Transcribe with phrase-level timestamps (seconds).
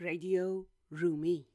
[0.00, 1.53] Radio Rumi.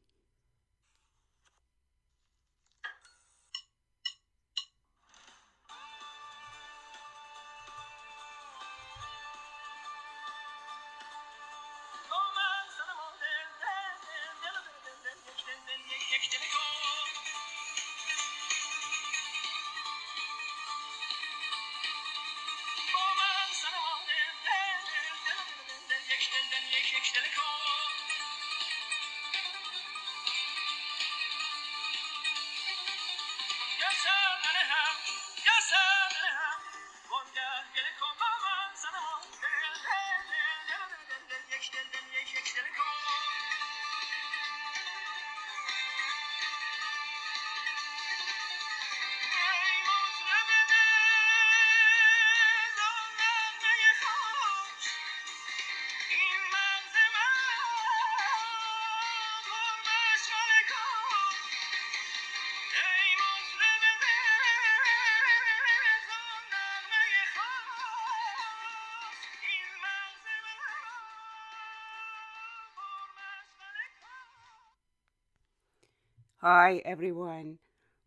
[76.41, 77.57] Hi, everyone.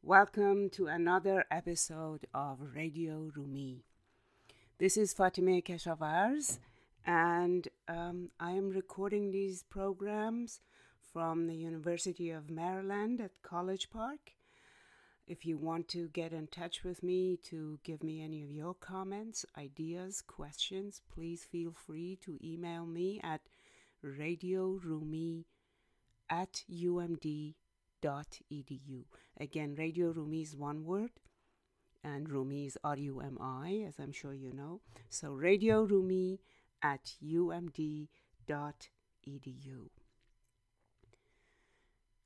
[0.03, 3.85] Welcome to another episode of Radio Rumi.
[4.79, 6.59] This is Fatemeh Keshavarz,
[7.05, 10.61] and um, I am recording these programs
[11.13, 14.33] from the University of Maryland at College Park.
[15.27, 18.73] If you want to get in touch with me to give me any of your
[18.73, 23.43] comments, ideas, questions, please feel free to email me at
[24.03, 25.45] radiorumi
[26.31, 27.55] at umd
[28.03, 29.05] edu.
[29.39, 31.11] Again, Radio Rumi is one word,
[32.05, 34.81] and Rumi is R U M I, as I'm sure you know.
[35.09, 36.41] So, Radio Rumi
[36.83, 38.09] at umd.edu.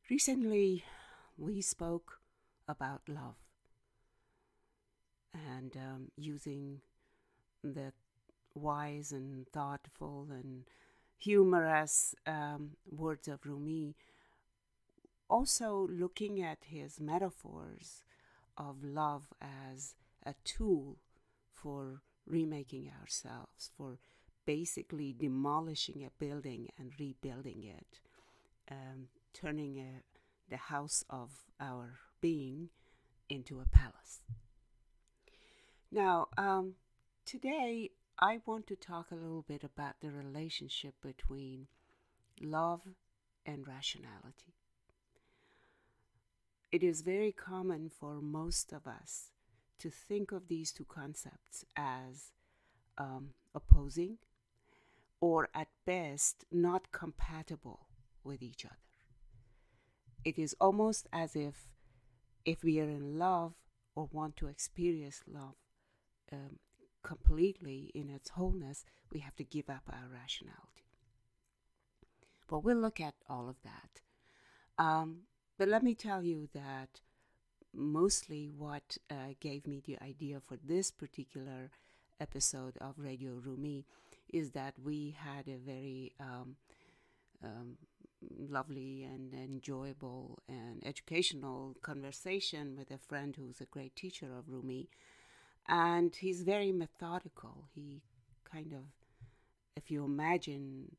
[0.09, 0.85] Recently,
[1.37, 2.21] we spoke
[2.69, 3.37] about love
[5.35, 6.81] and um, using
[7.63, 7.93] the
[8.55, 10.65] wise and thoughtful and
[11.19, 13.97] humorous um, words of Rumi
[15.29, 18.05] also looking at his metaphors
[18.57, 19.95] of love as
[20.25, 20.99] a tool
[21.53, 23.99] for remaking ourselves, for
[24.45, 28.01] basically demolishing a building and rebuilding it,
[28.71, 30.03] um, turning a,
[30.49, 32.71] the house of our being
[33.29, 34.21] into a palace.
[35.91, 36.75] Now, um,
[37.25, 41.67] today I want to talk a little bit about the relationship between
[42.41, 42.81] love
[43.45, 44.55] and rationality.
[46.77, 49.31] It is very common for most of us
[49.79, 52.33] to think of these two concepts as
[52.99, 54.19] um, opposing
[55.19, 57.87] or at best not compatible
[58.23, 58.77] with each other.
[60.23, 61.71] It is almost as if
[62.45, 63.55] if we are in love
[63.95, 65.57] or want to experience love
[66.31, 66.59] um,
[67.03, 70.85] completely in its wholeness, we have to give up our rationality.
[72.47, 74.03] But we'll look at all of that.
[74.79, 75.21] Um,
[75.59, 77.01] but let me tell you that
[77.75, 81.71] mostly what uh, gave me the idea for this particular
[82.21, 83.85] episode of Radio Rumi
[84.33, 86.57] is that we had a very um,
[87.45, 87.77] um,
[88.39, 94.89] lovely and enjoyable and educational conversation with a friend who's a great teacher of Rumi.
[95.69, 97.69] And he's very methodical.
[97.75, 98.03] He
[98.51, 98.85] kind of,
[99.77, 100.97] if you imagine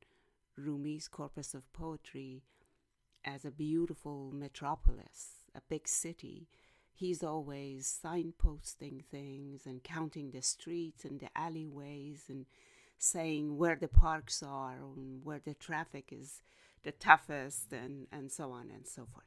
[0.57, 2.43] Rumi's corpus of poetry,
[3.27, 6.47] as a beautiful metropolis, a big city,
[6.93, 12.45] he's always signposting things and counting the streets and the alleyways and
[12.97, 16.41] saying where the parks are and where the traffic is
[16.83, 19.25] the toughest and, and so on and so forth.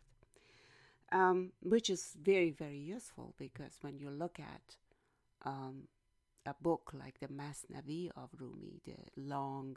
[1.12, 4.76] Um, which is very, very useful because when you look at
[5.44, 5.88] um,
[6.46, 9.76] a book like the Masnavi of Rumi, the long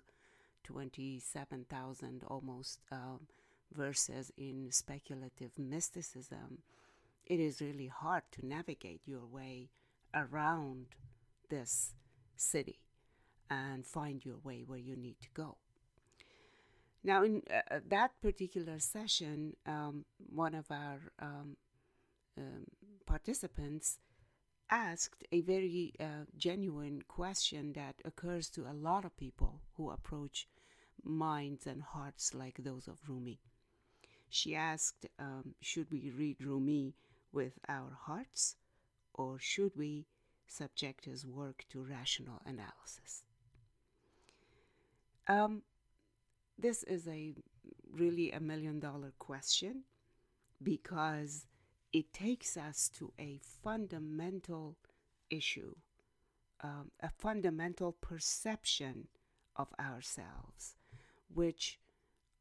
[0.64, 3.28] 27,000 almost um,
[3.76, 6.60] versus in speculative mysticism,
[7.26, 9.70] it is really hard to navigate your way
[10.14, 10.88] around
[11.50, 11.94] this
[12.36, 12.80] city
[13.50, 15.58] and find your way where you need to go.
[17.04, 21.58] Now, in uh, uh that particular session, um, one of our um,
[22.38, 22.66] um,
[23.06, 24.00] participants
[24.70, 30.48] asked a very uh, genuine question that occurs to a lot of people who approach
[31.04, 33.40] minds and hearts like those of Rumi.
[34.34, 36.96] She asked, um, Should we read Rumi
[37.32, 38.56] with our hearts,
[39.14, 40.08] or should we
[40.48, 43.26] subject his work to rational analysis?
[45.28, 45.62] Um,
[46.58, 47.36] this is a
[47.92, 49.84] really a million dollar question
[50.64, 51.46] because
[51.92, 54.78] it takes us to a fundamental
[55.30, 55.76] issue,
[56.62, 59.10] um, a fundamental perception
[59.56, 60.74] of ourselves,
[61.32, 61.78] which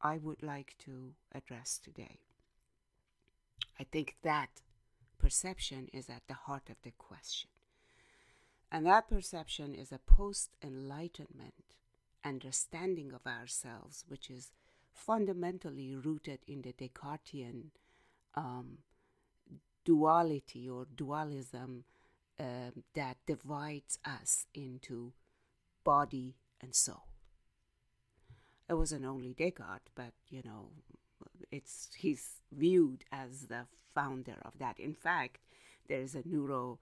[0.03, 2.19] I would like to address today.
[3.79, 4.61] I think that
[5.17, 7.49] perception is at the heart of the question.
[8.69, 11.75] And that perception is a post enlightenment
[12.25, 14.51] understanding of ourselves, which is
[14.91, 17.71] fundamentally rooted in the Descartian
[18.35, 18.79] um,
[19.85, 21.85] duality or dualism
[22.39, 25.13] uh, that divides us into
[25.83, 27.12] body and soul.
[28.73, 30.69] It wasn't only Descartes, but you know,
[31.51, 34.79] it's he's viewed as the founder of that.
[34.79, 35.37] In fact,
[35.87, 36.79] there is a neuro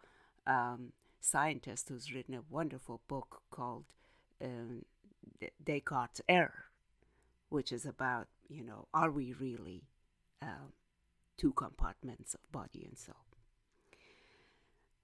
[0.47, 3.83] um, scientist who's written a wonderful book called
[4.41, 4.85] um,
[5.61, 6.67] Descartes' error,
[7.49, 9.83] which is about, you know, are we really
[10.41, 10.71] uh,
[11.35, 13.25] two compartments of body and soul?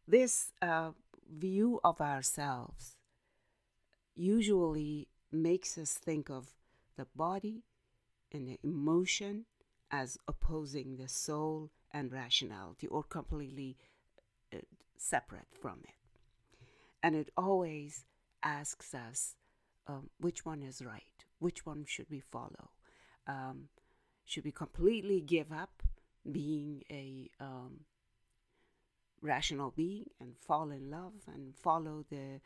[0.08, 0.92] This uh,
[1.30, 2.96] view of ourselves
[4.16, 6.54] usually makes us think of
[6.98, 7.64] the body
[8.32, 9.46] and the emotion
[9.90, 13.78] as opposing the soul and rationality or completely
[14.54, 14.58] uh,
[14.98, 15.96] separate from it.
[17.02, 18.04] And it always
[18.44, 19.36] asks us
[19.88, 22.72] um, which one is right, which one should we follow.
[23.28, 23.70] Um,
[24.26, 25.84] should we completely give up
[26.30, 27.82] being a um,
[29.22, 32.42] rational being and fall in love and follow the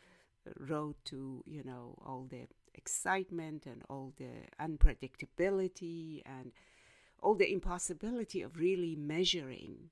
[0.59, 6.51] road to, you know, all the excitement and all the unpredictability and
[7.21, 9.89] all the impossibility of really measuring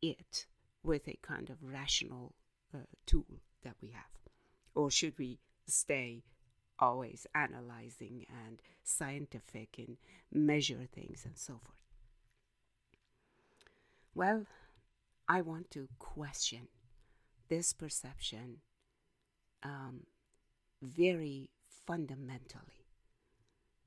[0.00, 0.46] it
[0.82, 2.34] with a kind of rational
[2.74, 4.04] uh, tool that we have?
[4.74, 6.22] Or should we stay
[6.78, 9.96] always analyzing and scientific and
[10.32, 11.78] measure things and so forth?
[14.14, 14.46] Well,
[15.28, 16.68] I want to question
[17.48, 18.58] this perception
[19.62, 20.06] um,
[20.82, 21.50] very
[21.86, 22.86] fundamentally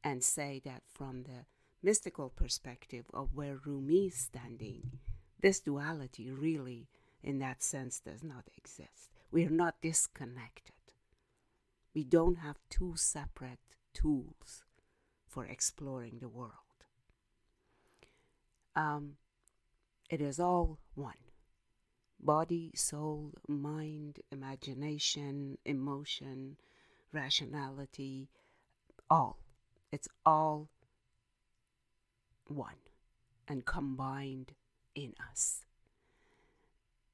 [0.04, 1.46] and say that from the
[1.84, 5.00] mystical perspective of where Rumi is standing,
[5.40, 6.88] this duality really,
[7.24, 9.10] in that sense, does not exist.
[9.32, 10.76] We are not disconnected.
[11.94, 13.60] We don't have two separate
[13.94, 14.64] tools
[15.28, 16.52] for exploring the world.
[18.76, 19.14] Um,
[20.10, 21.31] it is all one
[22.22, 26.58] body, soul, mind, imagination, emotion,
[27.12, 28.30] rationality,
[29.10, 29.38] all.
[29.92, 30.70] It's all
[32.48, 32.76] one
[33.48, 34.54] and combined
[34.96, 35.66] in us.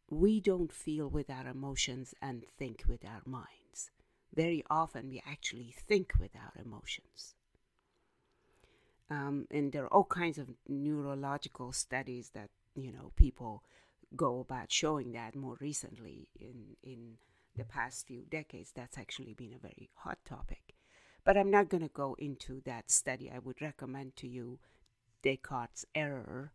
[0.09, 3.91] We don't feel with our emotions and think with our minds.
[4.33, 7.33] Very often, we actually think with our emotions.
[9.09, 13.63] Um, and there are all kinds of neurological studies that you know people
[14.15, 17.17] go about showing that more recently in in
[17.55, 20.75] the past few decades that's actually been a very hot topic.
[21.23, 23.29] But i'm not going to go into that study.
[23.33, 24.59] I would recommend to you
[25.23, 26.51] descartes error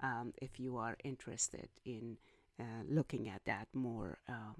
[0.00, 2.16] um, if you are interested in
[2.60, 4.56] uh, looking at that more um,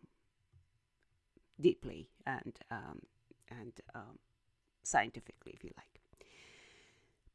[1.61, 3.01] deeply and um,
[3.51, 4.19] and um,
[4.83, 6.01] scientifically if you like.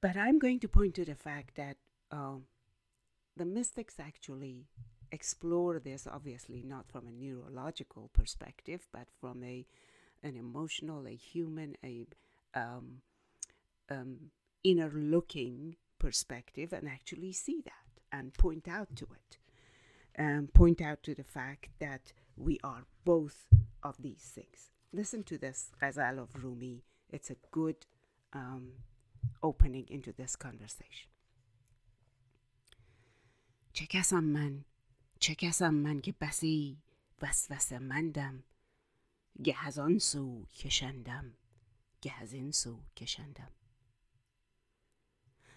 [0.02, 1.78] But i'm going to point to the fact that
[2.12, 2.44] um,
[3.36, 4.68] the mystics actually
[5.12, 9.66] explore this obviously not from a neurological perspective but from a
[10.24, 12.08] an emotional a human a
[12.56, 13.02] um,
[13.90, 14.32] um,
[14.64, 19.38] inner looking perspective and actually see that and point out to it.
[20.16, 23.48] And point out to the fact that we are both
[23.82, 24.70] of these things.
[24.92, 26.84] Listen to this ghazal of rumi.
[27.10, 27.78] It's a good
[28.32, 28.74] um,
[29.42, 31.13] opening into this conversation
[33.74, 34.66] چه کسم من
[35.20, 36.82] چه کسم من که بسی
[37.22, 38.44] وسوسه مندم
[39.44, 41.34] گه از آن سو کشندم
[42.02, 43.52] گه از این سو کشندم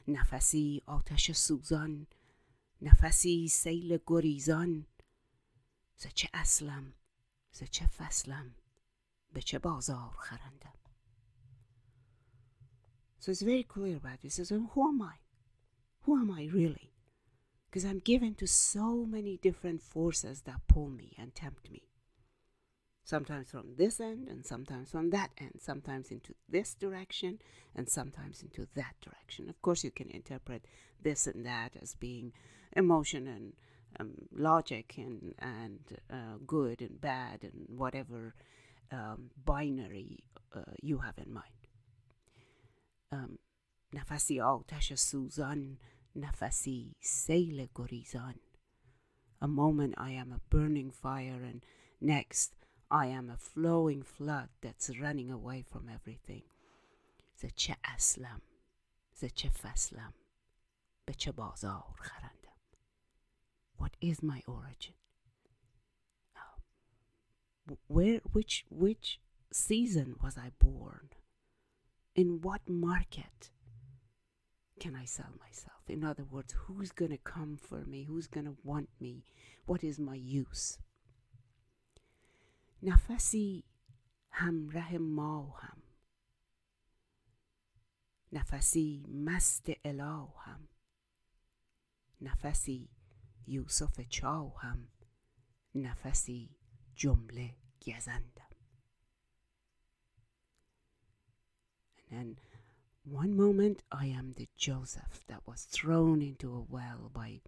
[0.08, 2.06] نفسی آتش سوزان
[2.82, 4.86] نفسی سیل گریزان
[5.96, 6.92] ز چه اصلم
[7.52, 8.54] ز چه فصلم
[9.32, 10.72] به چه بازار خرندم
[13.20, 14.34] So it's very clear about this.
[14.34, 15.16] Says, who am I?
[16.02, 16.85] Who am I really?
[17.69, 21.83] because I'm given to so many different forces that pull me and tempt me.
[23.03, 27.39] Sometimes from this end, and sometimes from that end, sometimes into this direction,
[27.75, 29.49] and sometimes into that direction.
[29.49, 30.65] Of course, you can interpret
[31.01, 32.33] this and that as being
[32.73, 33.53] emotion and
[33.99, 35.79] um, logic and, and
[36.11, 38.35] uh, good and bad and whatever
[38.91, 40.19] um, binary
[40.55, 41.45] uh, you have in mind.
[43.11, 43.39] Um,
[43.93, 45.77] نفسی آتش سوزان
[46.15, 48.35] نفسی سیل گریزان
[49.41, 51.65] a moment I am a burning fire and
[52.01, 52.51] next
[52.91, 56.43] I am a flowing flood that's running away from everything
[57.35, 58.41] ز چه اصلم
[59.13, 60.13] ز چه فصلم
[61.05, 62.41] به چه بازار خرندم
[63.79, 64.93] What is my origin?
[67.87, 69.19] where which which
[69.51, 71.09] season was I born?
[72.15, 73.51] In what market
[74.79, 75.81] can I sell myself?
[75.87, 78.03] In other words, who's going to come for me?
[78.03, 79.23] Who's going to want me?
[79.65, 80.77] What is my use?
[82.83, 83.63] نفسی
[84.31, 85.81] همراه ما هم
[88.33, 90.67] نفسی مست هم
[92.21, 92.89] نفسی
[93.47, 93.99] یوسف
[94.63, 94.87] هم
[95.75, 96.49] نفسی
[96.95, 97.55] جمله
[97.87, 98.51] گزندم
[102.11, 102.44] and then
[103.05, 107.41] one moment I am the Joseph that was thrown into a well by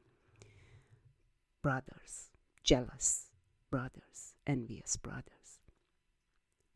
[1.62, 2.32] brothers,
[2.64, 3.28] jealous
[3.70, 5.60] brothers, envious brothers.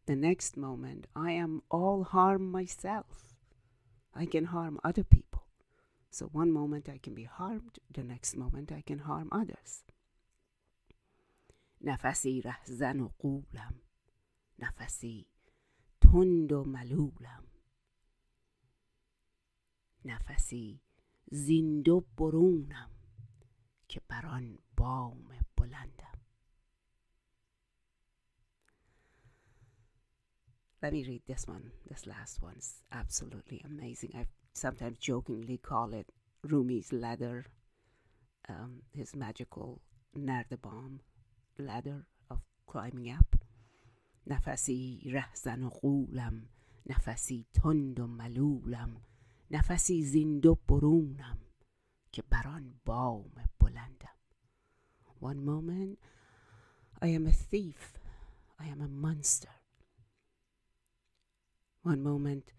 [0.05, 3.33] The next moment I am all harm myself.
[4.15, 5.43] I can harm other people.
[6.09, 9.83] So one moment I can be harmed, the next moment I can harm others.
[11.81, 13.81] نفسی رهزن و قولم
[14.59, 15.25] نفسی
[16.01, 17.43] تند و ملولم
[20.05, 20.81] نفسی
[21.31, 22.89] زیندو برونم
[23.87, 26.17] که بران بام بلندم
[30.83, 31.71] Let me read this one.
[31.89, 34.11] This last one's absolutely amazing.
[34.13, 36.07] I sometimes jokingly call it
[36.45, 37.47] Rumi's ladder,
[38.47, 39.81] um, his magical
[40.15, 40.99] Nardabam
[41.57, 43.35] ladder of climbing up.
[44.27, 46.49] نفسی رهزن و قولم
[46.85, 49.01] نفسی تند و ملولم
[49.51, 51.37] نفسی زیندو برونم
[52.11, 54.17] که بران بام بلندم
[55.21, 55.97] One moment
[57.01, 57.99] I am a thief
[58.59, 59.55] I am a monster
[61.83, 62.53] One moment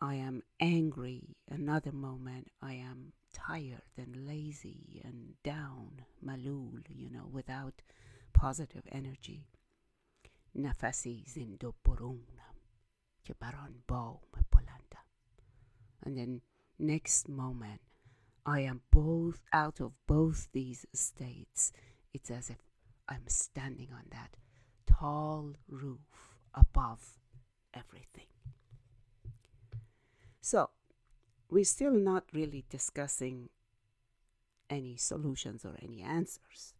[0.00, 7.26] I am angry Another moment I am tired and lazy and down malul you know
[7.38, 7.82] without
[8.32, 9.40] positive energy
[10.54, 12.54] نفسی زیندو برونم
[13.24, 14.20] که بران بام
[14.52, 15.04] بلندم
[16.03, 16.41] and then
[16.77, 17.81] next moment
[18.45, 21.71] I am both out of both these states.
[22.13, 22.57] It's as if
[23.07, 24.35] I'm standing on that
[24.87, 25.99] tall roof
[26.53, 27.19] above
[27.73, 28.25] everything.
[30.41, 30.71] So,
[31.49, 33.49] we're still not really discussing
[34.69, 36.73] any solutions or any answers.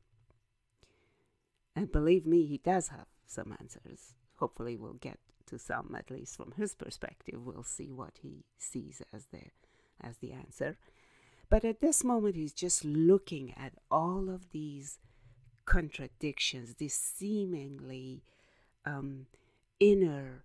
[1.75, 4.15] And believe me, he does have some answers.
[4.35, 7.45] Hopefully, we'll get to some, at least from his perspective.
[7.45, 9.41] We'll see what he sees as the,
[10.01, 10.77] as the answer.
[11.49, 14.99] But at this moment, he's just looking at all of these
[15.65, 18.23] contradictions, these seemingly
[18.85, 19.25] um,
[19.79, 20.43] inner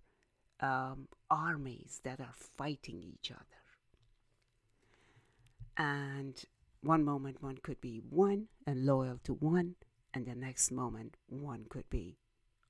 [0.59, 3.41] um, armies that are fighting each other.
[5.77, 6.41] And
[6.81, 9.75] one moment, one could be one and loyal to one,
[10.13, 12.17] and the next moment, one could be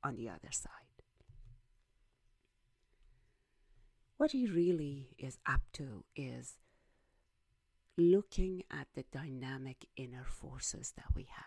[0.04, 0.85] on the other side.
[4.18, 6.58] What he really is up to is
[7.98, 11.46] looking at the dynamic inner forces that we have.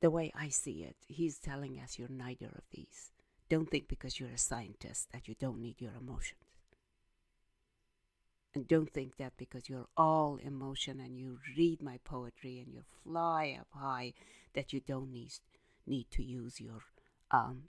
[0.00, 3.10] The way I see it, he's telling us you're neither of these.
[3.50, 6.40] Don't think because you're a scientist that you don't need your emotions.
[8.54, 12.82] And don't think that because you're all emotion and you read my poetry and you
[13.04, 14.14] fly up high
[14.54, 15.32] that you don't need,
[15.86, 16.80] need to use your
[17.30, 17.64] um,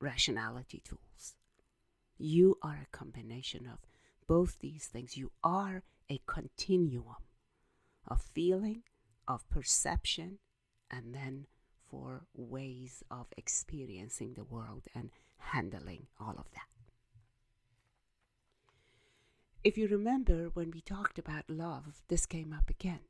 [0.00, 1.34] rationality tools.
[2.18, 3.78] You are a combination of
[4.26, 5.16] both these things.
[5.16, 7.16] You are a continuum
[8.06, 8.82] of feeling,
[9.26, 10.38] of perception,
[10.90, 11.46] and then
[11.88, 16.68] for ways of experiencing the world and handling all of that.
[19.64, 23.00] If you remember when we talked about love, this came up again.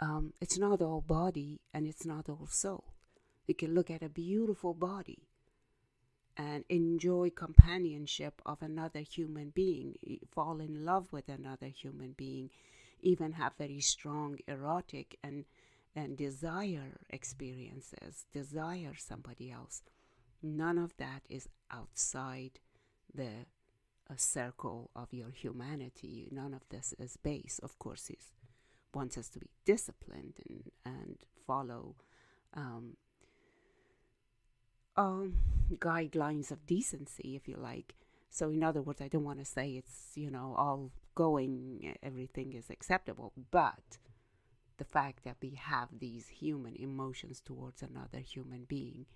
[0.00, 2.94] Um, it's not all body and it's not all soul.
[3.46, 5.27] You can look at a beautiful body
[6.38, 9.96] and enjoy companionship of another human being,
[10.30, 12.48] fall in love with another human being,
[13.00, 15.44] even have very strong erotic and
[15.96, 19.82] and desire experiences, desire somebody else.
[20.40, 22.60] None of that is outside
[23.12, 23.46] the
[24.10, 26.28] a circle of your humanity.
[26.30, 27.58] None of this is base.
[27.62, 28.18] Of course, he
[28.94, 31.96] wants us to be disciplined and and follow
[32.54, 32.96] um,
[34.98, 35.34] um,
[35.76, 37.94] guidelines of decency, if you like.
[38.30, 42.52] So, in other words, I don't want to say it's, you know, all going, everything
[42.52, 43.98] is acceptable, but
[44.76, 49.06] the fact that we have these human emotions towards another human being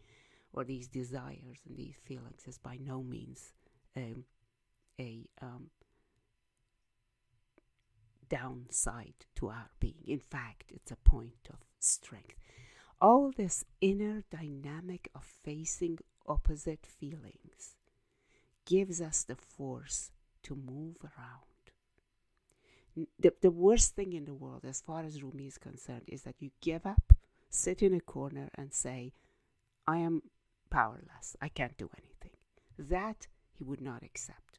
[0.53, 3.53] or these desires and these feelings is by no means
[3.97, 4.25] um,
[5.01, 5.71] a um,
[8.29, 10.03] downside to our being.
[10.07, 12.42] In fact, it's a point of strength.
[13.03, 17.77] All this inner dynamic of facing opposite feelings
[18.65, 20.13] gives us the force
[20.45, 21.53] to move around
[23.19, 26.37] the, the worst thing in the world, as far as Rumi is concerned, is that
[26.41, 27.13] you give up,
[27.49, 29.13] sit in a corner, and say,
[29.87, 30.23] I am
[30.71, 31.37] powerless.
[31.41, 32.37] I can't do anything.
[32.79, 34.59] That he would not accept.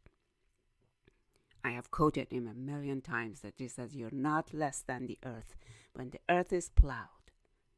[1.64, 5.20] I have quoted him a million times that he says, You're not less than the
[5.24, 5.56] earth.
[5.94, 7.23] When the earth is plowed,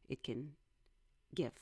[0.09, 0.51] it can
[1.33, 1.53] give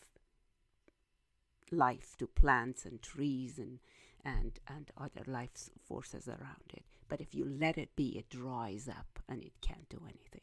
[1.72, 3.80] life to plants and trees and,
[4.24, 6.84] and, and other life forces around it.
[7.08, 10.42] But if you let it be, it dries up and it can't do anything.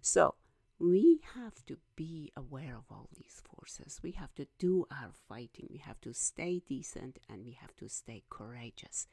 [0.00, 0.34] So
[0.78, 4.00] we have to be aware of all these forces.
[4.02, 5.66] We have to do our fighting.
[5.70, 9.06] We have to stay decent and we have to stay courageous.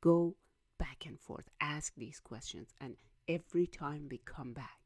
[0.00, 0.36] Go
[0.78, 2.96] back and forth, ask these questions, and
[3.28, 4.80] every time we come back,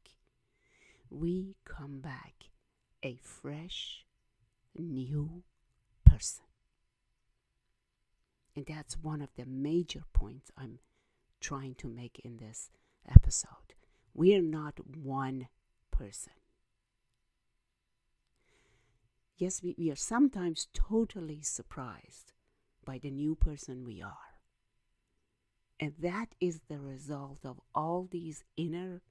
[1.09, 2.45] we come back
[3.03, 4.05] a fresh,
[4.75, 5.43] new
[6.05, 6.45] person.
[8.55, 10.79] And that's one of the major points I'm
[11.39, 12.69] trying to make in this
[13.07, 13.73] episode.
[14.13, 15.47] We are not one
[15.91, 16.33] person.
[19.37, 22.33] Yes, we, we are sometimes totally surprised
[22.85, 24.41] by the new person we are.
[25.79, 29.01] And that is the result of all these inner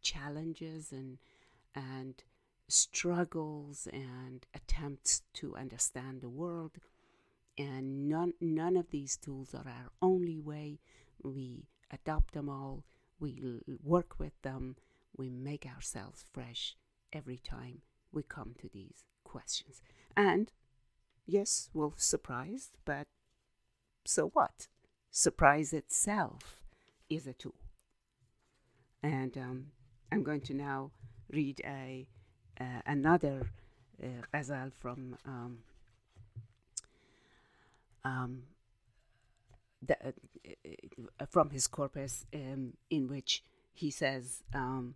[0.00, 1.18] challenges and,
[1.76, 2.24] and
[2.72, 6.72] struggles and attempts to understand the world.
[7.58, 10.80] And none, none of these tools are our only way
[11.22, 12.84] we adopt them all,
[13.20, 14.76] we work with them,
[15.16, 16.74] we make ourselves fresh
[17.12, 19.82] every time we come to these questions.
[20.16, 20.50] And
[21.26, 23.06] yes, we're surprised, but
[24.04, 24.68] so what?
[25.10, 26.62] Surprise itself
[27.10, 27.54] is a tool.
[29.02, 29.66] And um,
[30.10, 30.92] I'm going to now
[31.30, 32.08] read a
[32.85, 33.51] another
[34.03, 35.59] uh, ghazal from um,
[38.03, 38.43] um,
[39.81, 40.11] the, uh,
[41.19, 44.95] uh, from his corpus um, in which he says um,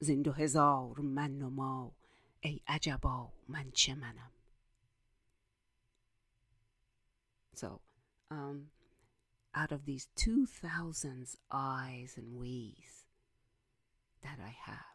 [0.00, 1.92] زندو هزار من و ما
[2.40, 4.30] ای عجبا من چه منم
[7.54, 7.80] so
[8.30, 8.70] um,
[9.54, 13.04] out of these two thousands eyes and we's
[14.22, 14.91] that I have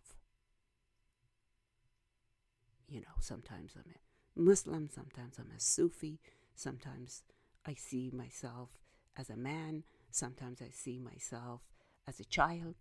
[2.87, 3.99] you know sometimes I'm a
[4.39, 6.19] Muslim sometimes I'm a Sufi
[6.55, 7.23] sometimes
[7.65, 8.69] I see myself
[9.17, 11.61] as a man, sometimes I see myself
[12.07, 12.75] as a child,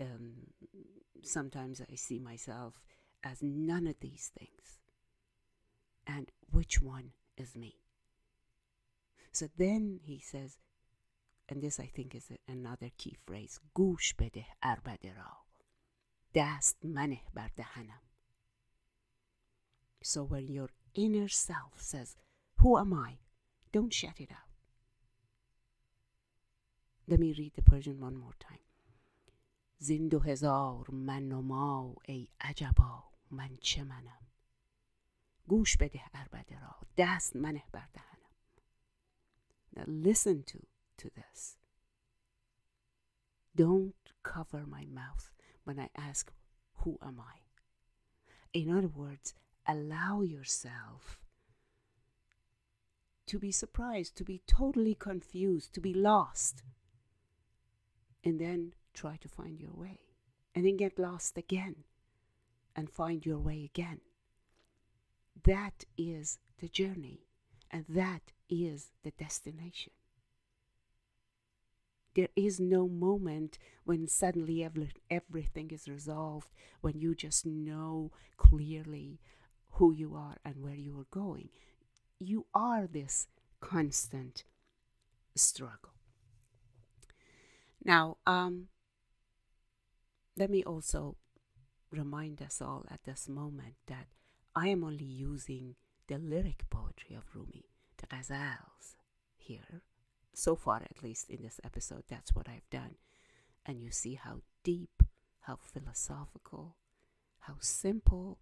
[0.00, 0.32] um,
[1.22, 2.74] sometimes I see myself
[3.22, 4.78] as none of these things.
[6.06, 7.76] And which one is me?
[9.32, 10.56] So then he says,
[11.48, 15.36] and this I think is another key phrase گوش بده اربده را
[16.34, 18.00] دست منه بر دهنم
[20.02, 22.16] So when your inner self says,
[22.58, 23.18] Who am I?
[23.72, 24.48] Don't shut it out.
[27.06, 28.58] Let me read the Persian one more time.
[29.80, 34.26] زین دو هزار من و ما ای عجبا من چه منم
[35.48, 38.18] گوش بده اربده را دست منه بر دهنم
[39.76, 40.58] Now listen to,
[40.96, 41.56] to this.
[43.56, 45.30] Don't cover my mouth
[45.64, 46.32] when I ask,
[46.80, 47.36] Who am I?
[48.52, 49.34] In other words,
[49.67, 51.19] allow yourself
[53.27, 56.63] to be surprised, to be totally confused, to be lost.
[58.23, 59.99] And then try to find your way.
[60.55, 61.83] And then get lost again
[62.75, 64.01] and find your way again.
[65.43, 67.25] That is the journey,
[67.71, 69.93] and that is the destination.
[72.15, 76.49] There is no moment when suddenly every, everything is resolved,
[76.81, 79.19] when you just know clearly
[79.73, 81.49] who you are and where you are going
[82.23, 83.27] you are this
[83.59, 84.43] constant
[85.35, 85.93] struggle.
[87.83, 88.67] Now, um,
[90.37, 91.17] let me also
[91.91, 94.07] remind us all at this moment that
[94.55, 95.75] I am only using
[96.07, 97.65] the lyric poetry of Rumi,
[97.97, 98.95] the ghazals
[99.35, 99.81] here.
[100.33, 102.95] So far, at least in this episode, that's what I've done.
[103.65, 105.03] And you see how deep,
[105.41, 106.75] how philosophical,
[107.41, 108.39] how simple,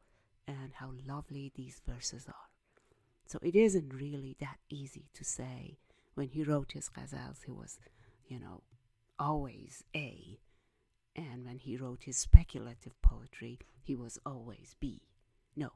[0.47, 2.49] and how lovely these verses are.
[3.25, 5.77] So it isn't really that easy to say
[6.15, 7.79] when he wrote his ghazals, he was,
[8.27, 8.61] you know,
[9.17, 10.39] always A.
[11.15, 15.01] And when he wrote his speculative poetry, he was always B.
[15.55, 15.71] No,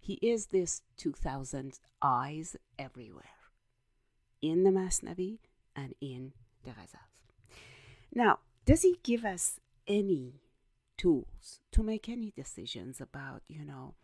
[0.00, 3.24] he is this 2000 eyes everywhere
[4.40, 5.38] in the Masnavi
[5.74, 6.32] and in
[6.64, 7.08] the Ghazals.
[8.12, 10.40] Now, does he give us any
[10.98, 13.94] tools to make any decisions about, you know,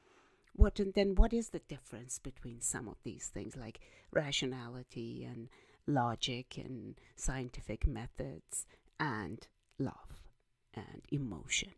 [0.55, 3.81] what and then what is the difference between some of these things like
[4.13, 5.49] rationality and
[5.87, 8.65] logic and scientific methods
[8.99, 9.47] and
[9.79, 10.23] love
[10.73, 11.73] and emotion?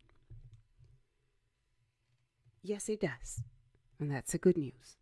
[2.61, 3.43] Yes, it does.
[3.99, 4.97] And that's a good news.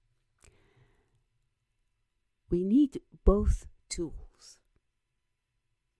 [2.50, 4.60] We need both tools.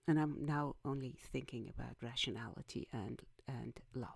[0.08, 4.09] And I'm now only thinking about rationality and, and love.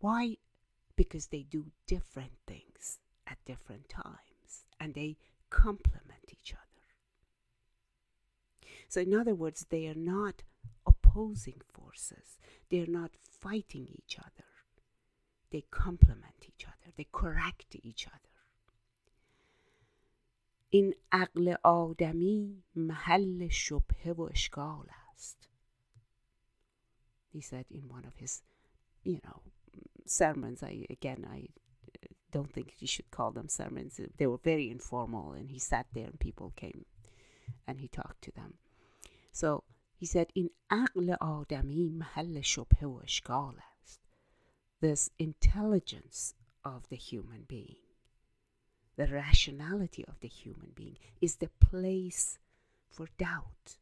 [0.00, 0.36] Why?
[0.96, 5.16] Because they do different things at different times and they
[5.50, 6.62] complement each other.
[8.88, 10.42] So, in other words, they are not
[10.86, 12.38] opposing forces,
[12.70, 13.10] they are not
[13.40, 14.44] fighting each other
[15.54, 18.34] they complement each other they correct each other
[20.70, 25.47] این عقل آدمی محل شبهه و اشکال است
[27.30, 28.42] he said in one of his
[29.02, 29.40] you know
[30.06, 31.48] sermons I again I
[32.30, 36.06] don't think you should call them sermons they were very informal and he sat there
[36.06, 36.84] and people came
[37.66, 38.54] and he talked to them
[39.32, 39.64] so
[39.96, 44.00] he said in عقل آدمی محل شبهه و اشکال است
[44.80, 47.76] this intelligence of the human being,
[48.96, 52.38] the rationality of the human being, is the place
[52.90, 53.78] for doubt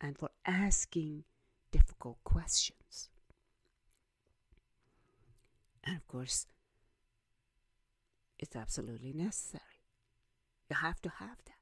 [0.00, 1.24] and for asking
[1.71, 3.09] difficult questions.
[5.83, 6.45] And of course,
[8.37, 9.63] it's absolutely necessary.
[10.69, 11.53] You have to have that.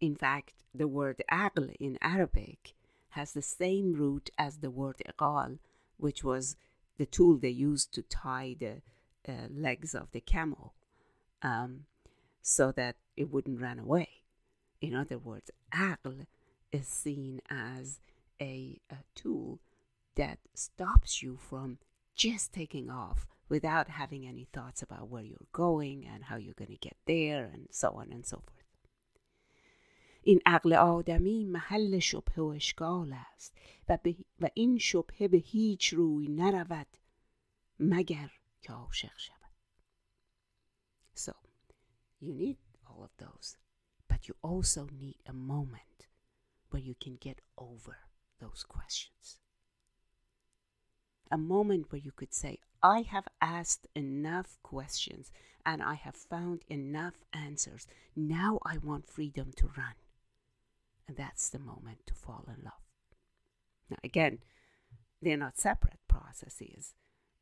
[0.00, 2.74] In fact, the word aql in Arabic
[3.10, 5.58] has the same root as the word iqal,
[5.96, 6.56] which was
[6.98, 8.82] the tool they used to tie the
[9.26, 10.74] uh, legs of the camel
[11.42, 11.84] um,
[12.42, 14.08] so that it wouldn't run away.
[14.80, 16.26] In other words, aql
[16.70, 17.98] is seen as
[18.41, 19.59] a, a tool
[20.15, 21.77] that stops you from
[22.15, 26.71] just taking off without having any thoughts about where you're going and how you're going
[26.71, 28.61] to get there and so on and so forth.
[30.23, 33.53] این عقل آدمی محل شبه و اشکال است
[33.89, 33.97] و,
[34.39, 36.87] و این شبهه به هیچ روی نرود
[37.79, 39.41] مگر که عاشق شود
[41.15, 41.33] So,
[42.19, 43.57] you need all of those,
[44.07, 46.07] but you also need a moment
[46.69, 47.97] where you can get over
[48.40, 49.38] those questions.
[51.30, 55.32] A moment where you could say, I have asked enough questions
[55.64, 57.86] and I have found enough answers.
[58.14, 59.94] Now I want freedom to run.
[61.08, 62.72] And that's the moment to fall in love.
[63.90, 64.38] Now, again,
[65.20, 66.94] they're not separate processes.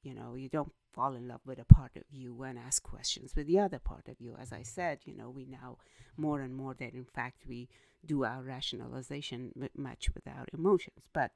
[0.03, 3.35] You know, you don't fall in love with a part of you and ask questions
[3.35, 4.37] with the other part of you.
[4.41, 5.79] As I said, you know, we now
[6.17, 7.69] more and more that in fact we
[8.07, 11.09] do our rationalization much with our emotions.
[11.13, 11.33] But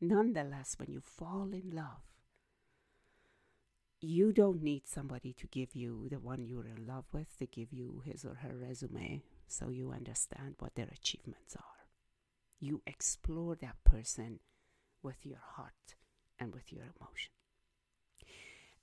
[0.00, 2.02] nonetheless, when you fall in love,
[4.00, 7.72] you don't need somebody to give you the one you're in love with to give
[7.72, 11.86] you his or her resume so you understand what their achievements are.
[12.60, 14.40] You explore that person
[15.02, 15.96] with your heart
[16.38, 17.32] and with your emotion.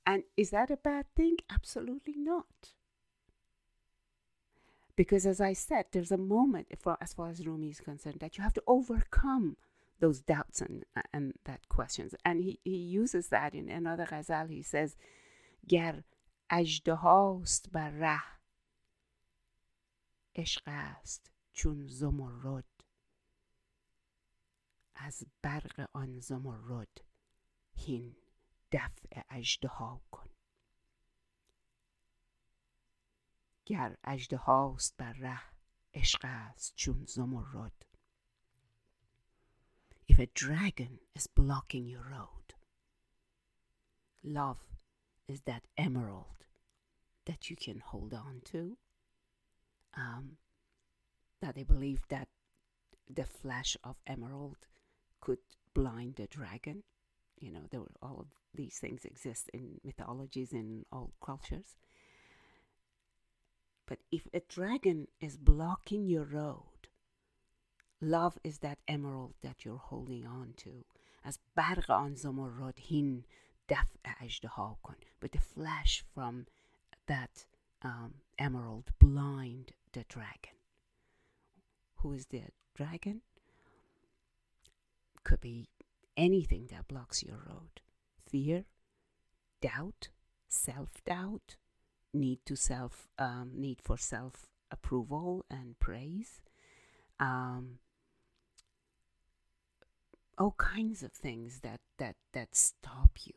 [0.06, 1.38] And is that a bad thing?
[1.50, 2.74] Absolutely not.
[4.97, 8.37] Because as I said, there's a moment, for, as far as Rumi is concerned, that
[8.37, 9.57] you have to overcome
[10.01, 12.15] those doubts and, and that questions.
[12.25, 14.49] And he, he uses that in another ghazal.
[14.49, 14.97] He says,
[15.69, 16.03] گر
[16.51, 18.23] اجدهاست بر ره
[20.37, 22.65] عشق است چون زمرد
[24.95, 27.01] از برق آن زمرد
[27.77, 28.17] هین
[28.73, 30.29] دفع اجدها کن
[33.65, 35.41] گر اجدهاست بر ره
[35.95, 37.85] عشق است چون زمرد
[40.09, 42.55] If a dragon is blocking your road,
[44.25, 44.63] love
[45.29, 46.39] is that emerald
[47.27, 48.77] that you can hold on to.
[49.95, 50.39] Um,
[51.41, 52.29] that they believe that
[53.09, 54.57] the flash of emerald
[55.21, 55.39] could
[55.75, 56.83] blind the dragon.
[57.39, 61.77] You know, there were all of these things exist in mythologies in all cultures.
[63.87, 66.89] But if a dragon is blocking your road,
[68.01, 70.85] love is that emerald that you're holding on to.
[71.25, 73.25] As برق آن زمرد هین
[73.69, 74.97] دفع اجدها کن.
[75.21, 76.47] But the flash from
[77.07, 77.47] that
[77.83, 80.59] um, emerald blind the dragon.
[81.99, 82.43] who is the
[82.75, 83.23] dragon?
[85.25, 85.69] Could be
[86.17, 87.81] anything that blocks your road
[88.27, 88.65] fear,
[89.61, 90.09] doubt,
[90.49, 91.57] self doubt,
[92.14, 96.42] need to self um, need for self approval and praise.
[97.20, 97.80] Um,
[100.38, 103.34] all kinds of things that that that stop you.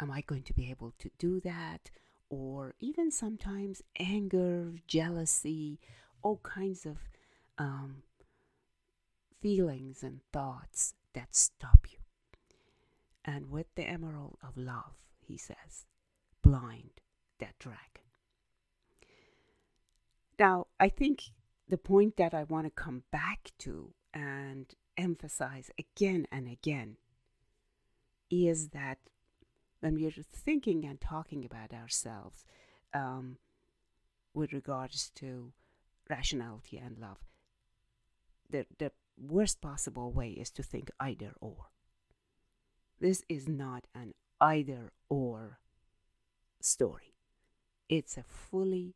[0.00, 1.90] Am i going to be able to do that?
[2.28, 5.78] Or even sometimes anger jealousy
[6.22, 6.96] all kinds of
[7.58, 8.02] um,
[9.40, 11.98] feelings and thoughts that stop you.
[13.24, 15.86] And with the emerald of love he says
[16.42, 17.01] blind
[17.42, 18.06] that dragon
[20.38, 21.20] now i think
[21.68, 26.96] the point that i want to come back to and emphasize again and again
[28.30, 28.98] is that
[29.80, 32.44] when we are thinking and talking about ourselves
[32.94, 33.36] um,
[34.32, 35.52] with regards to
[36.08, 37.18] rationality and love,
[38.48, 41.70] the, the worst possible way is to think either or.
[43.00, 45.58] This is not an either or
[46.60, 47.11] story,
[47.92, 48.94] it's a fully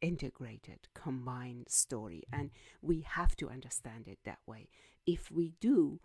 [0.00, 2.40] integrated, combined story, mm-hmm.
[2.40, 4.68] and we have to understand it that way
[5.04, 5.98] if we do,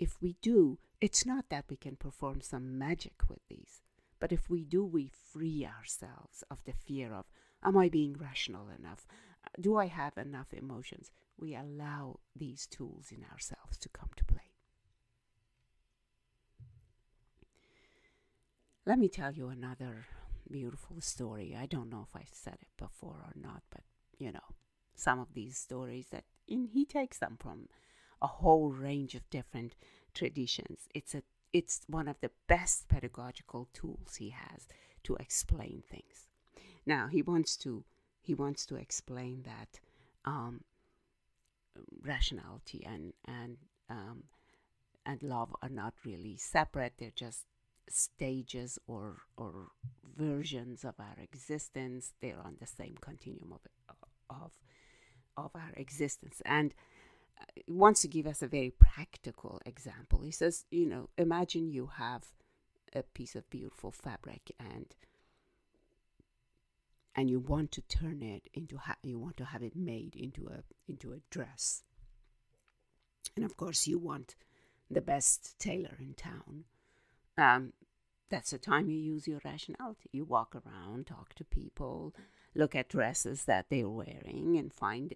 [0.00, 3.82] if we do, it's not that we can perform some magic with these,
[4.18, 7.26] but if we do, we free ourselves of the fear of,
[7.62, 9.06] am I being rational enough?
[9.60, 11.12] Do I have enough emotions?
[11.38, 14.50] We allow these tools in ourselves to come to play.
[18.84, 20.06] Let me tell you another
[20.50, 21.56] beautiful story.
[21.58, 23.82] I don't know if I said it before or not, but
[24.18, 24.54] you know,
[24.94, 27.68] some of these stories that in, he takes them from
[28.20, 29.74] a whole range of different
[30.14, 30.88] traditions.
[30.94, 34.66] It's a it's one of the best pedagogical tools he has
[35.04, 36.28] to explain things.
[36.84, 37.84] Now he wants to
[38.20, 39.80] he wants to explain that
[40.24, 40.62] um,
[42.02, 43.56] rationality and and
[43.88, 44.24] um,
[45.06, 46.94] and love are not really separate.
[46.98, 47.46] They're just
[47.90, 49.68] stages or or
[50.16, 52.12] versions of our existence.
[52.20, 53.60] They're on the same continuum of
[54.30, 54.52] of
[55.36, 56.74] of our existence and
[57.40, 60.22] uh, wants to give us a very practical example.
[60.22, 62.24] He says, you know, imagine you have
[62.94, 64.94] a piece of beautiful fabric and
[67.14, 70.46] and you want to turn it into ha- you want to have it made into
[70.48, 71.82] a into a dress.
[73.36, 74.34] And of course, you want
[74.90, 76.64] the best tailor in town.
[77.38, 77.72] Um,
[78.30, 80.10] that's the time you use your rationality.
[80.12, 82.14] You walk around, talk to people,
[82.54, 85.14] look at dresses that they're wearing, and find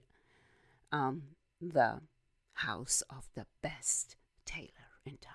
[0.93, 1.23] um,
[1.61, 2.01] the
[2.55, 5.35] house of the best tailor in town.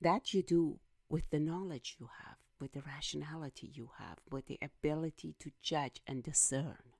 [0.00, 4.58] That you do with the knowledge you have, with the rationality you have, with the
[4.62, 6.94] ability to judge and discern.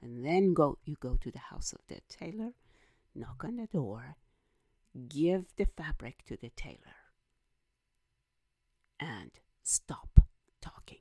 [0.00, 2.52] And then go you go to the house of the tailor,
[3.14, 4.16] knock on the door,
[5.08, 7.00] give the fabric to the tailor,
[8.98, 9.30] and
[9.62, 10.20] stop
[10.60, 10.98] talking.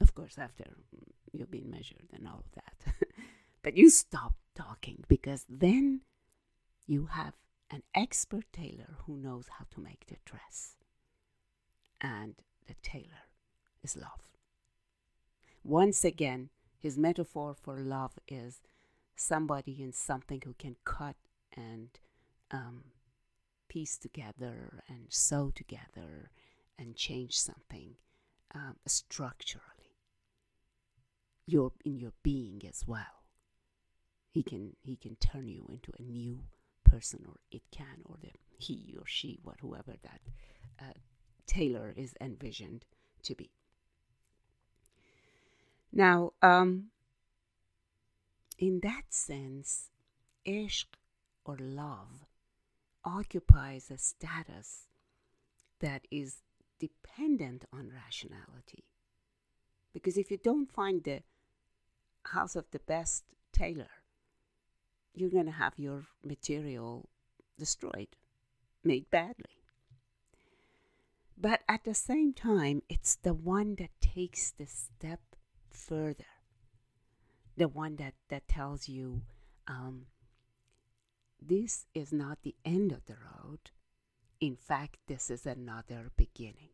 [0.00, 0.64] Of course, after
[1.32, 2.94] you've been measured and all of that.
[3.62, 6.02] but you stop talking because then
[6.86, 7.34] you have
[7.70, 10.76] an expert tailor who knows how to make the dress.
[12.00, 12.34] And
[12.66, 13.28] the tailor
[13.82, 14.28] is love.
[15.62, 18.60] Once again, his metaphor for love is
[19.16, 21.16] somebody and something who can cut
[21.56, 21.88] and
[22.50, 22.84] um,
[23.68, 26.30] piece together and sew together
[26.78, 27.94] and change something
[28.54, 29.64] um, structurally
[31.46, 33.24] your in your being as well.
[34.30, 36.40] He can he can turn you into a new
[36.84, 40.20] person, or it can, or the he or she, what whoever that
[40.80, 40.92] uh,
[41.46, 42.84] tailor is envisioned
[43.22, 43.50] to be.
[45.92, 46.86] Now, um,
[48.58, 49.90] in that sense,
[50.46, 50.86] ishq
[51.44, 52.26] or love
[53.04, 54.88] occupies a status
[55.80, 56.42] that is
[56.78, 58.84] dependent on rationality.
[59.92, 61.22] Because if you don't find the
[62.24, 63.90] house of the best tailor,
[65.14, 67.08] you're going to have your material
[67.58, 68.16] destroyed,
[68.82, 69.62] made badly.
[71.36, 75.20] But at the same time, it's the one that takes the step
[75.70, 76.24] further,
[77.56, 79.22] the one that, that tells you
[79.68, 80.06] um,
[81.40, 83.70] this is not the end of the road.
[84.40, 86.70] In fact, this is another beginning.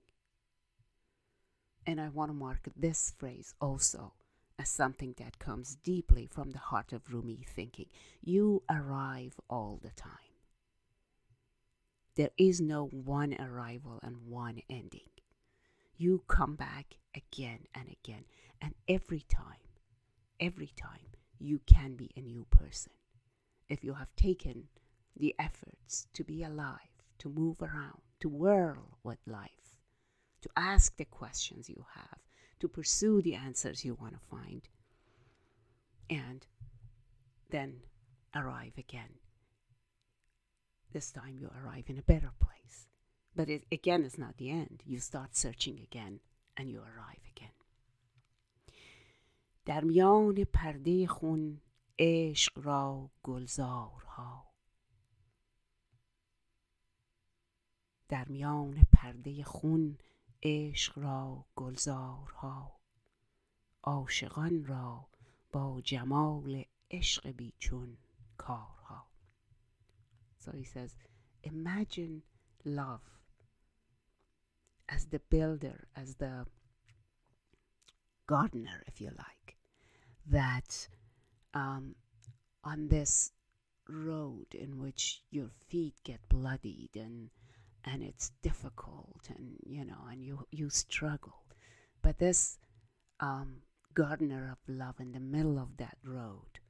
[1.86, 4.12] And I want to mark this phrase also
[4.58, 7.86] as something that comes deeply from the heart of Rumi thinking.
[8.22, 10.12] You arrive all the time.
[12.16, 15.08] There is no one arrival and one ending.
[15.96, 18.24] you come back again and again.
[18.60, 19.69] And every time,
[20.40, 21.07] every time,
[21.38, 22.92] you can be a new person.
[23.68, 24.64] If you have taken
[25.16, 26.76] the efforts to be alive,
[27.18, 29.79] to move around, to whirl with life,
[30.42, 32.18] to ask the questions you have,
[32.61, 34.68] to pursue the answers you want to find,
[36.09, 36.46] and
[37.50, 37.76] then
[38.35, 39.18] arrive again.
[40.92, 42.87] This time you arrive in a better place.
[43.37, 44.83] But it, again, it's not the end.
[44.85, 46.20] You start searching again
[46.57, 47.50] and you arrive again.
[49.64, 51.60] در میان پرده خون
[51.98, 54.50] عشق را گلزارها.
[58.08, 59.98] در میان پرده خون
[60.42, 62.80] عشق را گلزارها.
[63.82, 65.08] عاشقان را
[65.52, 67.98] با جمال عشق بیچون
[68.36, 69.06] کارها.
[70.38, 70.96] So he says,
[71.42, 72.22] imagine
[72.64, 73.02] love
[74.88, 76.46] as the builder, as the
[78.30, 79.56] gardener, if you like,
[80.26, 80.86] that
[81.52, 81.96] um,
[82.62, 83.32] on this
[83.88, 87.30] road in which your feet get bloodied and
[87.84, 91.42] and it's difficult and you know and you you struggle.
[92.02, 92.58] But this
[93.18, 93.62] um,
[93.94, 96.60] gardener of love in the middle of that road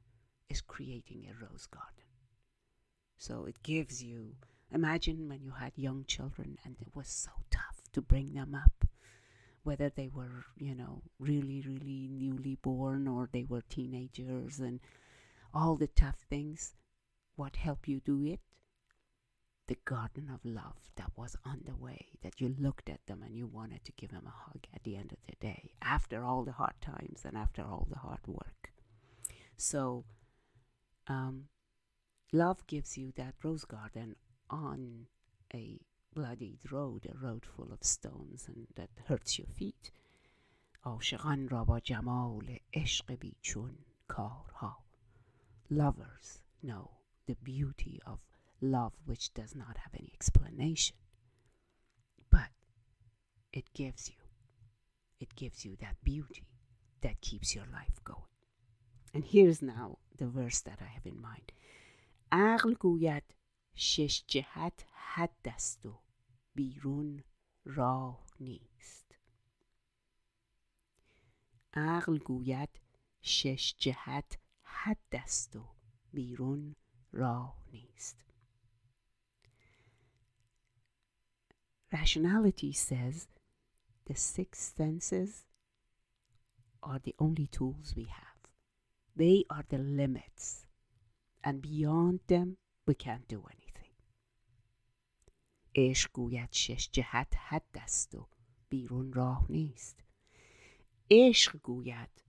[0.49, 2.09] is creating a rose garden.
[3.19, 4.35] So it gives you
[4.73, 8.87] imagine when you had young children and it was so tough to bring them up
[9.63, 14.81] whether they were you know really really newly born or they were teenagers and
[15.53, 16.75] all the tough things
[17.37, 18.41] what helped you do it
[19.71, 23.37] the garden of love that was on the way, that you looked at them and
[23.37, 26.43] you wanted to give them a hug at the end of the day, after all
[26.43, 28.73] the hard times and after all the hard work.
[29.57, 30.05] So,
[31.07, 31.45] um,
[32.33, 34.17] love gives you that rose garden
[34.51, 35.07] on
[35.55, 35.79] a
[36.14, 39.92] bloodied road, a road full of stones and that hurts your feet.
[40.84, 44.84] عاشقان را با جمال عشق بیچون کارها
[45.70, 46.92] Lovers know
[47.26, 48.20] the beauty of
[48.62, 50.96] love which does not have any explanation.
[52.30, 52.52] But
[53.52, 54.22] it gives you,
[55.20, 56.48] it gives you that beauty
[57.02, 58.36] that keeps your life going.
[59.14, 61.52] And here's now the verse that I have in mind.
[62.32, 63.24] عقل گوید
[63.83, 66.01] شش جهت حد است و
[66.55, 67.25] بیرون
[67.65, 69.15] راه نیست.
[71.75, 72.81] عقل گوید
[73.21, 75.69] شش جهت حد است و
[76.13, 76.77] بیرون
[77.13, 78.17] راه نیست.
[81.93, 83.29] Rationality says
[84.05, 85.47] the six senses
[86.83, 88.41] are the only tools we have.
[89.17, 90.67] They are the limits,
[91.43, 93.60] and beyond them, we can't do anything.
[95.76, 98.28] عشق گوید شش جهت حد است و
[98.70, 100.04] بیرون راه نیست
[101.12, 102.24] عشق گوید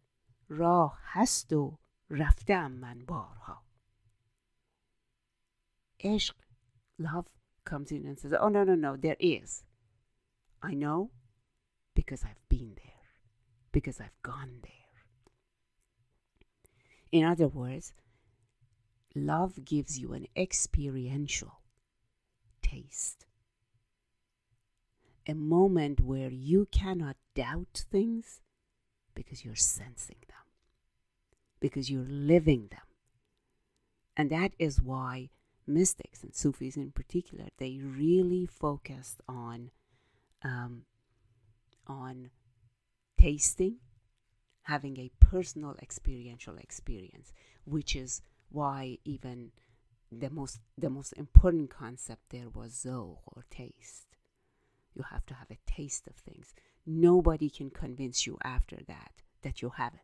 [0.48, 1.78] راه هست و
[2.10, 3.62] رفتم من بارها
[6.00, 6.36] عشق
[6.98, 7.26] love
[7.64, 9.64] comes in and says, Oh, no, no, no, there is.
[10.62, 11.10] I know
[11.94, 13.10] because I've been there,
[13.72, 14.72] because I've gone there.
[17.12, 17.92] In other words,
[19.14, 21.60] love gives you an experiential
[22.62, 23.26] taste,
[25.27, 28.41] a moment where you cannot doubt things
[29.13, 30.45] because you're sensing them,
[31.59, 32.81] because you're living them.
[34.17, 35.29] And that is why
[35.67, 39.71] mystics and Sufis in particular, they really focused on
[40.43, 40.83] um,
[41.87, 42.31] on
[43.19, 43.75] tasting,
[44.63, 47.31] having a personal experiential experience,
[47.65, 49.51] which is why even
[50.11, 54.10] the most the most important concept there was zo or taste.
[54.93, 56.53] You have to have a taste of things.
[56.85, 60.01] Nobody can convince you after that that you haven't.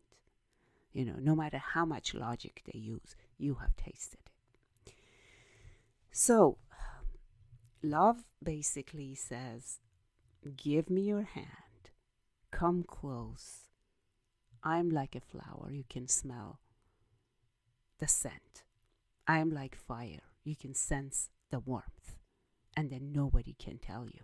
[0.94, 4.94] You know, no matter how much logic they use, you have tasted it.
[6.12, 7.06] So, um,
[7.84, 9.80] love basically says,
[10.56, 11.92] Give me your hand,
[12.52, 13.68] come close.
[14.64, 16.60] I'm like a flower, you can smell
[18.00, 18.64] the scent.
[19.28, 22.16] I am like fire, you can sense the warmth.
[22.76, 24.22] And then nobody can tell you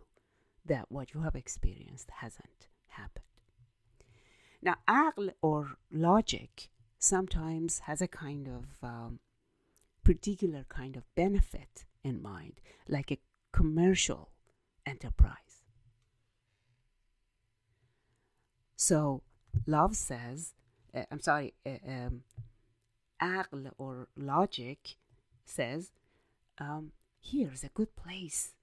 [0.66, 3.26] that what you have experienced hasn't happened.
[4.61, 9.20] Now, aql or logic sometimes has a kind of um,
[10.03, 13.20] particular kind of benefit in mind, like a
[13.51, 14.30] commercial
[14.86, 15.64] enterprise.
[18.76, 19.22] So,
[19.66, 20.53] love says,
[20.93, 22.24] uh, I'm sorry, uh, um,
[23.22, 24.95] aql or logic
[25.45, 25.91] says,
[26.57, 26.91] um,
[27.22, 28.53] here's a good place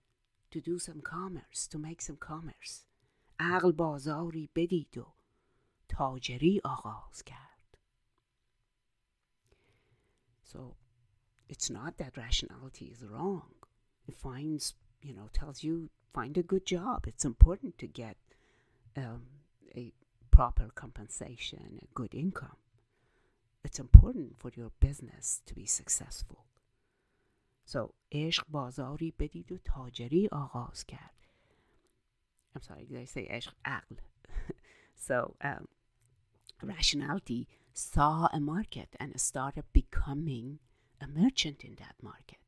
[0.52, 2.86] to do some commerce, to make some commerce.
[3.40, 5.14] عقل بازاری بدید و
[5.88, 7.78] تاجری آغاز کرد
[10.44, 10.76] So
[11.50, 13.54] it's not that rationality is wrong.
[14.08, 17.08] It finds, you know, tells you find a good job.
[17.08, 18.18] It's important to get
[18.96, 19.24] um,
[19.76, 19.92] a
[20.32, 22.60] proper compensation, a good income.
[23.66, 26.46] It's important for your business to be successful.
[27.70, 31.16] So, عشق بازاری بدید و تاجری آغاز کرد.
[32.56, 33.96] I'm sorry, did I say عشق عقل?
[35.08, 35.68] so, um,
[36.64, 40.60] rationality saw a market and started becoming
[41.02, 42.40] a merchant in that market.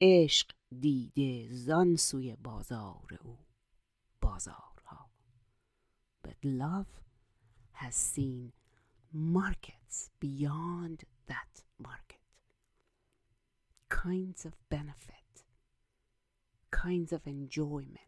[0.00, 3.38] عشق دیده زان سوی بازار او
[4.20, 5.10] بازارها
[6.22, 6.90] But love
[7.72, 8.52] has seen
[9.12, 12.21] markets beyond that market.
[13.93, 15.43] Kinds of benefit,
[16.71, 17.99] kinds of enjoyment,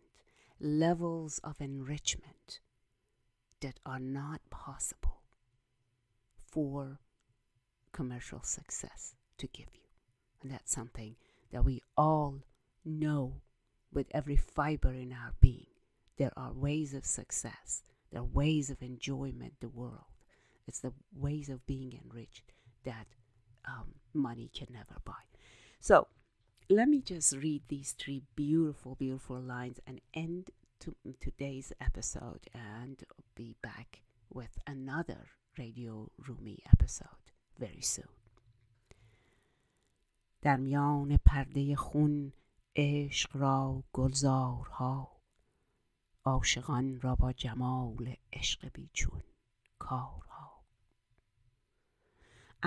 [0.60, 2.60] levels of enrichment
[3.62, 5.22] that are not possible
[6.36, 7.00] for
[7.94, 9.88] commercial success to give you.
[10.42, 11.16] And that's something
[11.52, 12.42] that we all
[12.84, 13.42] know
[13.94, 15.68] with every fiber in our being.
[16.18, 20.12] There are ways of success, there are ways of enjoyment the world.
[20.68, 22.52] It's the ways of being enriched
[22.84, 23.08] that
[23.66, 25.14] um, money can never buy.
[25.85, 26.07] So
[26.69, 30.51] let me just read these three beautiful, beautiful lines and end
[30.81, 33.03] to today's episode and
[33.35, 34.03] be back
[34.33, 35.27] with another
[35.59, 38.09] Radio Rumi episode very soon.
[40.43, 42.33] در میان پرده خون
[42.77, 45.21] عشق را گلزارها
[46.25, 49.23] عاشقان را با جمال عشق بیچون
[49.79, 50.24] کارها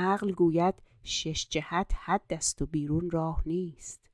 [0.00, 4.10] عقل گوید شش جهت حد است و بیرون راه نیست.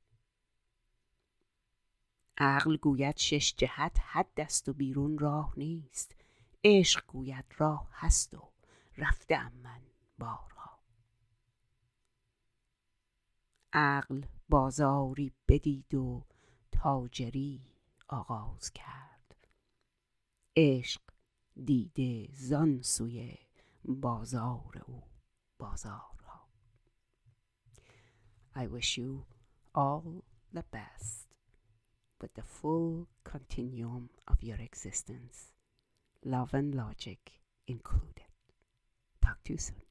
[2.37, 6.15] عقل گوید شش جهت حد است و بیرون راه نیست.
[6.63, 8.51] عشق گوید راه هست و
[8.97, 9.81] رفته من
[10.17, 10.79] بارها.
[13.73, 16.25] عقل بازاری بدید و
[16.71, 17.61] تاجری
[18.07, 19.47] آغاز کرد.
[20.55, 21.01] عشق
[21.65, 23.37] دیده زان سوی
[23.85, 25.14] بازار او.
[25.58, 26.48] بازارها
[28.54, 29.24] I wish you
[29.74, 31.28] all the best
[32.20, 35.52] with the full continuum of your existence,
[36.24, 38.30] love and logic included.
[39.22, 39.82] Talk to you soon.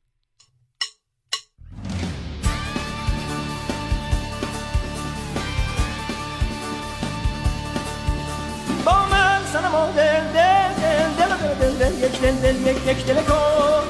[8.85, 13.05] با من سنم و دل دل دل دل دل دل یک دل دل یک یک
[13.05, 13.82] دل کن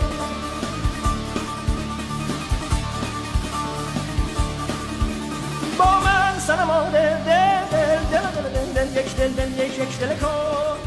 [5.85, 9.99] با من سنم و دل دل دل دل دل دل یک دل دل یک یک
[9.99, 10.84] دل کن